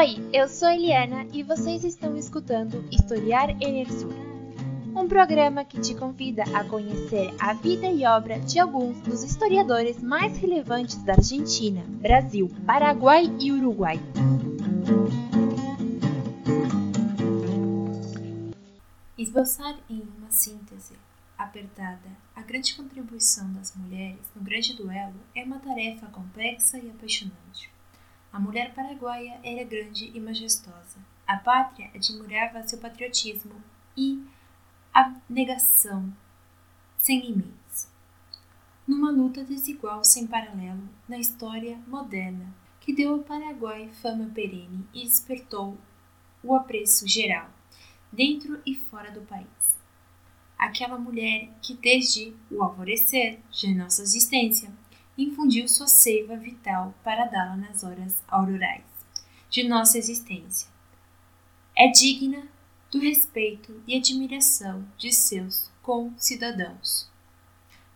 [0.00, 4.14] Oi, eu sou Eliana e vocês estão escutando Historiar Enersur,
[4.96, 10.02] um programa que te convida a conhecer a vida e obra de alguns dos historiadores
[10.02, 14.00] mais relevantes da Argentina, Brasil, Paraguai e Uruguai.
[19.18, 20.94] Esboçar em uma síntese
[21.36, 27.68] apertada a grande contribuição das mulheres no grande duelo é uma tarefa complexa e apaixonante.
[28.32, 30.98] A mulher paraguaia era grande e majestosa.
[31.26, 33.60] A pátria admirava seu patriotismo
[33.96, 34.24] e
[34.92, 36.12] abnegação
[36.98, 37.90] sem limites.
[38.86, 45.02] Numa luta desigual sem paralelo na história moderna, que deu ao Paraguai fama perene e
[45.04, 45.76] despertou
[46.42, 47.50] o apreço geral,
[48.12, 49.78] dentro e fora do país.
[50.56, 54.70] Aquela mulher que, desde o alvorecer de nossa existência,
[55.22, 58.84] infundiu sua seiva vital para dá-la nas horas aurorais
[59.50, 60.68] de nossa existência.
[61.76, 62.46] É digna
[62.90, 67.08] do respeito e admiração de seus concidadãos.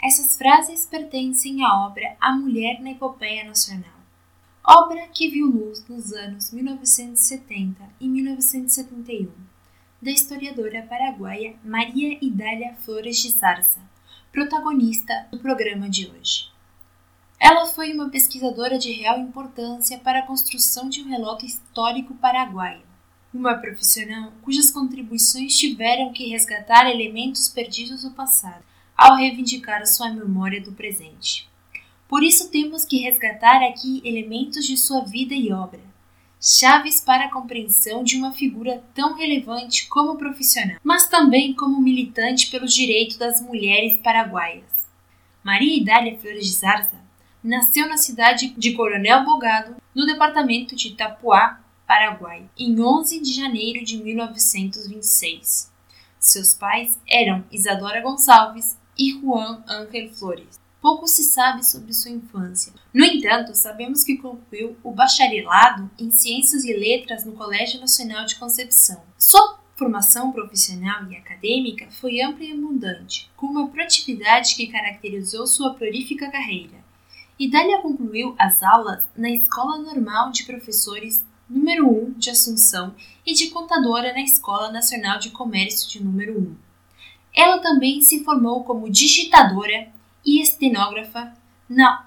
[0.00, 4.00] Essas frases pertencem à obra A Mulher na Epopeia Nacional,
[4.62, 9.32] obra que viu luz nos anos 1970 e 1971,
[10.02, 13.80] da historiadora paraguaia Maria Idália Flores de Zarza,
[14.30, 16.55] protagonista do programa de hoje.
[17.38, 22.80] Ela foi uma pesquisadora de real importância para a construção de um relato histórico paraguaio,
[23.32, 28.64] uma profissional cujas contribuições tiveram que resgatar elementos perdidos do passado
[28.96, 31.46] ao reivindicar sua memória do presente.
[32.08, 35.80] Por isso temos que resgatar aqui elementos de sua vida e obra,
[36.40, 42.50] chaves para a compreensão de uma figura tão relevante como profissional, mas também como militante
[42.50, 44.64] pelos direitos das mulheres paraguaias.
[45.44, 47.05] Maria Idália Flores de Zarza
[47.46, 53.84] nasceu na cidade de Coronel Bogado, no departamento de Itapuá, Paraguai, em 11 de janeiro
[53.84, 55.72] de 1926.
[56.18, 60.58] Seus pais eram Isadora Gonçalves e Juan Ángel Flores.
[60.80, 62.72] Pouco se sabe sobre sua infância.
[62.92, 68.36] No entanto, sabemos que concluiu o bacharelado em Ciências e Letras no Colégio Nacional de
[68.36, 69.02] Concepção.
[69.16, 75.74] Sua formação profissional e acadêmica foi ampla e abundante, com uma proatividade que caracterizou sua
[75.74, 76.85] prolífica carreira.
[77.38, 82.94] Idália concluiu as aulas na Escola Normal de Professores número 1 de Assunção
[83.26, 86.56] e de contadora na Escola Nacional de Comércio de número 1.
[87.34, 89.88] Ela também se formou como digitadora
[90.24, 91.30] e estenógrafa
[91.68, 92.06] na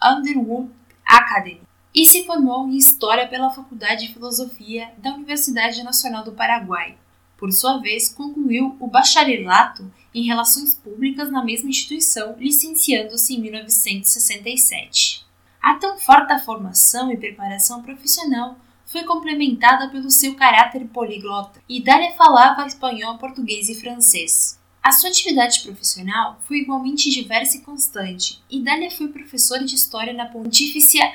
[0.00, 0.70] Underwood
[1.04, 1.60] Academy
[1.92, 6.96] e se formou em História pela Faculdade de Filosofia da Universidade Nacional do Paraguai.
[7.36, 15.24] Por sua vez, concluiu o bacharelato em Relações Públicas na mesma instituição, licenciando-se em 1967.
[15.60, 22.12] A tão farta formação e preparação profissional foi complementada pelo seu caráter poliglota, e Dália
[22.12, 24.60] falava espanhol, português e francês.
[24.82, 30.12] A sua atividade profissional foi igualmente diversa e constante, e Dália foi professora de História
[30.12, 31.10] na Pontifícia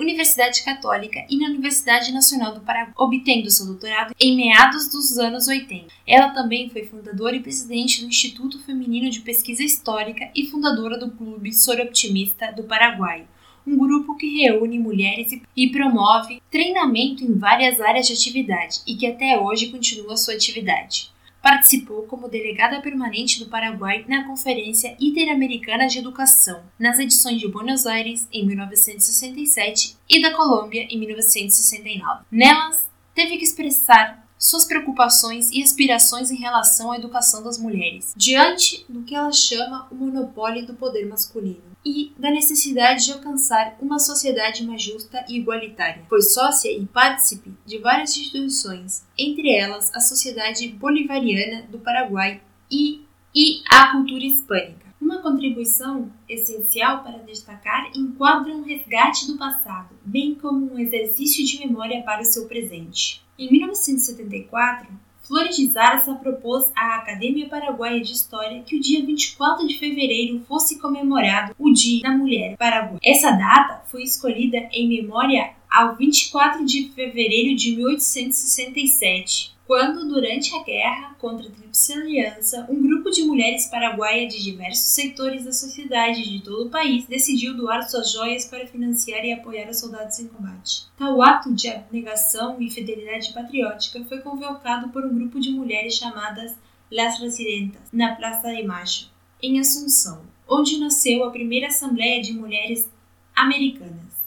[0.00, 5.46] Universidade Católica e na Universidade Nacional do Paraguai, obtendo seu doutorado em meados dos anos
[5.46, 5.92] 80.
[6.06, 11.10] Ela também foi fundadora e presidente do Instituto Feminino de Pesquisa Histórica e fundadora do
[11.10, 13.26] Clube Soroptimista do Paraguai,
[13.66, 19.06] um grupo que reúne mulheres e promove treinamento em várias áreas de atividade e que
[19.06, 21.10] até hoje continua sua atividade.
[21.42, 27.86] Participou como delegada permanente do Paraguai na Conferência Interamericana de Educação, nas edições de Buenos
[27.86, 32.24] Aires em 1967 e da Colômbia em 1969.
[32.30, 32.84] Nelas,
[33.14, 39.02] teve que expressar suas preocupações e aspirações em relação à educação das mulheres, diante do
[39.02, 44.64] que ela chama o monopólio do poder masculino e da necessidade de alcançar uma sociedade
[44.64, 46.04] mais justa e igualitária.
[46.08, 52.40] Foi sócia e partícipe de várias instituições, entre elas a Sociedade Bolivariana do Paraguai
[52.70, 54.89] e, e a Cultura Hispânica.
[55.00, 61.66] Uma contribuição essencial para destacar enquadra um resgate do passado, bem como um exercício de
[61.66, 63.22] memória para o seu presente.
[63.38, 64.88] Em 1974,
[65.22, 70.40] Flores de Zarza propôs à Academia Paraguaia de História que o dia 24 de fevereiro
[70.40, 72.98] fosse comemorado o Dia da Mulher Paraguaia.
[73.02, 80.64] Essa data foi escolhida em memória ao 24 de fevereiro de 1867, quando, durante a
[80.64, 86.28] guerra contra a Tríplice Aliança, um grupo de mulheres paraguaias de diversos setores da sociedade
[86.28, 90.26] de todo o país decidiu doar suas joias para financiar e apoiar os soldados em
[90.26, 90.88] combate.
[90.98, 96.56] Tal ato de abnegação e fidelidade patriótica foi convocado por um grupo de mulheres chamadas
[96.90, 99.08] Las Residentas, na Praça de Macho,
[99.40, 102.90] em Assunção, onde nasceu a primeira Assembleia de Mulheres
[103.36, 104.19] Americanas.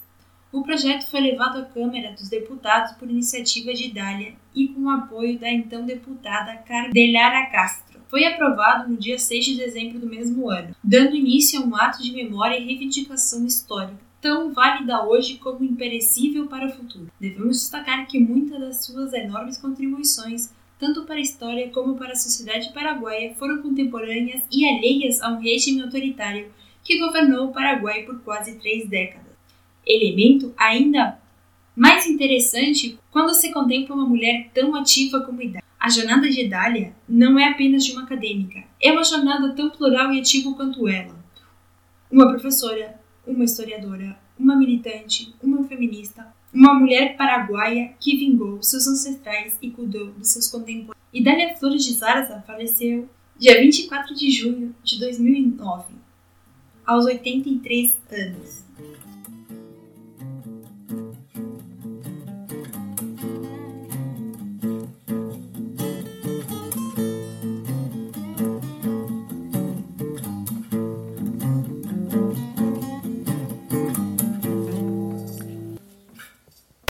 [0.54, 4.90] O projeto foi levado à Câmara dos Deputados por iniciativa de Dália e com o
[4.92, 8.00] apoio da então deputada Cardelara Castro.
[8.08, 12.04] Foi aprovado no dia 6 de dezembro do mesmo ano, dando início a um ato
[12.04, 17.12] de memória e reivindicação histórica tão válida hoje como imperecível para o futuro.
[17.20, 22.16] Devemos destacar que muitas das suas enormes contribuições, tanto para a história como para a
[22.16, 26.54] sociedade paraguaia, foram contemporâneas e alheias a um regime autoritário
[26.84, 29.32] que governou o Paraguai por quase três décadas.
[29.85, 31.19] Elemento ainda
[31.75, 35.63] mais interessante quando se contempla uma mulher tão ativa como Idália.
[35.80, 40.13] A jornada de Idália não é apenas de uma acadêmica, é uma jornada tão plural
[40.13, 41.15] e ativa quanto ela.
[42.09, 49.57] Uma professora, uma historiadora, uma militante, uma feminista, uma mulher paraguaia que vingou seus ancestrais
[49.62, 50.95] e cuidou dos seus contemporâneos.
[51.12, 55.95] Idália Flores de Zarza faleceu dia 24 de junho de 2009,
[56.85, 58.63] aos 83 anos.